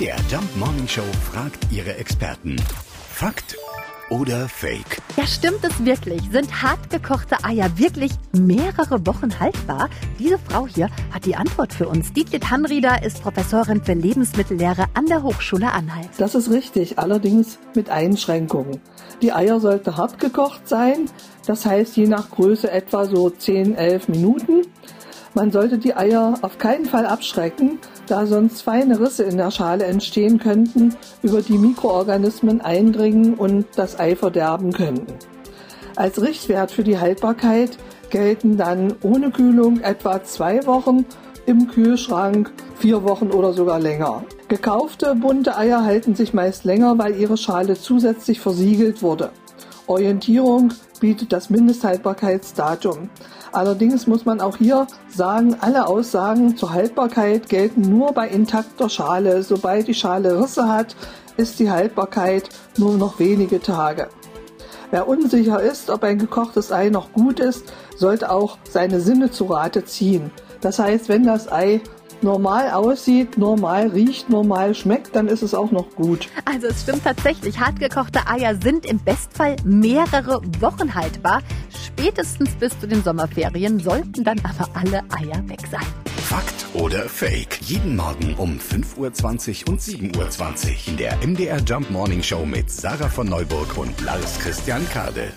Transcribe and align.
MDR 0.00 0.16
Jump 0.30 0.56
Morning 0.56 0.88
Show 0.88 1.04
fragt 1.30 1.70
ihre 1.70 1.94
Experten. 1.96 2.56
Fakt 3.12 3.54
oder 4.08 4.48
Fake? 4.48 5.02
Ja, 5.18 5.26
stimmt 5.26 5.62
es 5.62 5.84
wirklich? 5.84 6.22
Sind 6.32 6.62
hartgekochte 6.62 7.44
Eier 7.44 7.70
wirklich 7.76 8.12
mehrere 8.32 9.06
Wochen 9.06 9.38
haltbar? 9.38 9.90
Diese 10.18 10.38
Frau 10.38 10.66
hier 10.66 10.88
hat 11.12 11.26
die 11.26 11.36
Antwort 11.36 11.74
für 11.74 11.86
uns. 11.86 12.14
Dietlied 12.14 12.50
Hanrieder 12.50 13.02
ist 13.02 13.20
Professorin 13.20 13.84
für 13.84 13.92
Lebenmittellehre 13.92 14.86
an 14.94 15.04
der 15.04 15.22
Hochschule 15.22 15.70
Anhalt. 15.70 16.08
Das 16.16 16.34
ist 16.34 16.50
richtig, 16.50 16.98
allerdings 16.98 17.58
mit 17.74 17.90
Einschränkungen. 17.90 18.80
Die 19.20 19.34
Eier 19.34 19.60
sollten 19.60 19.98
hart 19.98 20.18
gekocht 20.18 20.66
sein, 20.66 21.10
das 21.46 21.66
heißt 21.66 21.98
je 21.98 22.06
nach 22.06 22.30
Größe 22.30 22.70
etwa 22.70 23.04
so 23.04 23.28
10, 23.28 23.74
11 23.74 24.08
Minuten. 24.08 24.62
Man 25.34 25.52
sollte 25.52 25.78
die 25.78 25.94
Eier 25.94 26.34
auf 26.42 26.58
keinen 26.58 26.86
Fall 26.86 27.06
abschrecken, 27.06 27.78
da 28.08 28.26
sonst 28.26 28.62
feine 28.62 28.98
Risse 28.98 29.22
in 29.22 29.36
der 29.36 29.52
Schale 29.52 29.84
entstehen 29.84 30.38
könnten, 30.38 30.96
über 31.22 31.40
die 31.40 31.56
Mikroorganismen 31.56 32.60
eindringen 32.60 33.34
und 33.34 33.66
das 33.76 34.00
Ei 34.00 34.16
verderben 34.16 34.72
könnten. 34.72 35.14
Als 35.94 36.20
Richtwert 36.20 36.72
für 36.72 36.82
die 36.82 36.98
Haltbarkeit 36.98 37.78
gelten 38.10 38.56
dann 38.56 38.94
ohne 39.02 39.30
Kühlung 39.30 39.80
etwa 39.80 40.22
zwei 40.24 40.66
Wochen, 40.66 41.04
im 41.46 41.68
Kühlschrank 41.68 42.52
vier 42.76 43.02
Wochen 43.04 43.30
oder 43.30 43.52
sogar 43.52 43.78
länger. 43.78 44.24
Gekaufte 44.48 45.14
bunte 45.14 45.56
Eier 45.56 45.84
halten 45.84 46.14
sich 46.14 46.34
meist 46.34 46.64
länger, 46.64 46.98
weil 46.98 47.16
ihre 47.16 47.36
Schale 47.36 47.74
zusätzlich 47.74 48.40
versiegelt 48.40 49.02
wurde. 49.02 49.30
Orientierung 49.90 50.72
bietet 51.00 51.32
das 51.32 51.50
Mindesthaltbarkeitsdatum. 51.50 53.10
Allerdings 53.50 54.06
muss 54.06 54.24
man 54.24 54.40
auch 54.40 54.56
hier 54.56 54.86
sagen, 55.08 55.56
alle 55.60 55.88
Aussagen 55.88 56.56
zur 56.56 56.72
Haltbarkeit 56.72 57.48
gelten 57.48 57.80
nur 57.80 58.12
bei 58.12 58.28
intakter 58.28 58.88
Schale. 58.88 59.42
Sobald 59.42 59.88
die 59.88 59.94
Schale 59.94 60.40
Risse 60.40 60.68
hat, 60.68 60.94
ist 61.36 61.58
die 61.58 61.72
Haltbarkeit 61.72 62.50
nur 62.78 62.96
noch 62.96 63.18
wenige 63.18 63.60
Tage. 63.60 64.06
Wer 64.92 65.08
unsicher 65.08 65.60
ist, 65.60 65.90
ob 65.90 66.04
ein 66.04 66.18
gekochtes 66.18 66.70
Ei 66.70 66.88
noch 66.90 67.12
gut 67.12 67.40
ist, 67.40 67.72
sollte 67.96 68.30
auch 68.30 68.58
seine 68.70 69.00
Sinne 69.00 69.32
zu 69.32 69.46
Rate 69.46 69.84
ziehen. 69.84 70.30
Das 70.60 70.78
heißt, 70.78 71.08
wenn 71.08 71.24
das 71.24 71.50
Ei 71.50 71.80
normal 72.22 72.70
aussieht, 72.70 73.38
normal 73.38 73.88
riecht, 73.88 74.28
normal 74.28 74.74
schmeckt, 74.74 75.14
dann 75.14 75.28
ist 75.28 75.42
es 75.42 75.54
auch 75.54 75.70
noch 75.70 75.90
gut. 75.94 76.28
Also 76.44 76.68
es 76.68 76.82
stimmt 76.82 77.04
tatsächlich, 77.04 77.58
hartgekochte 77.58 78.26
Eier 78.26 78.54
sind 78.60 78.86
im 78.86 78.98
Bestfall 78.98 79.56
mehrere 79.64 80.40
Wochen 80.60 80.94
haltbar. 80.94 81.42
Spätestens 81.84 82.50
bis 82.50 82.78
zu 82.78 82.86
den 82.86 83.02
Sommerferien 83.02 83.80
sollten 83.80 84.24
dann 84.24 84.40
aber 84.40 84.68
alle 84.74 85.02
Eier 85.10 85.48
weg 85.48 85.60
sein. 85.70 85.86
Fakt 86.30 86.66
oder 86.74 87.08
Fake? 87.08 87.58
Jeden 87.62 87.96
Morgen 87.96 88.34
um 88.36 88.58
5.20 88.58 89.66
Uhr 89.66 89.72
und 89.72 89.80
7.20 89.80 90.16
Uhr 90.16 90.88
in 90.88 90.96
der 90.96 91.16
MDR 91.26 91.58
Jump 91.58 91.90
Morning 91.90 92.22
Show 92.22 92.46
mit 92.46 92.70
Sarah 92.70 93.08
von 93.08 93.28
Neuburg 93.28 93.76
und 93.76 94.00
Lars 94.00 94.38
Christian 94.38 94.88
Kade. 94.90 95.32